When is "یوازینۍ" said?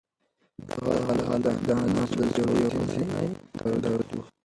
2.63-3.27